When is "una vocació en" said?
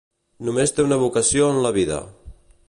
0.85-1.61